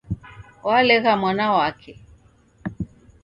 [0.67, 1.93] W'alegha mwana wake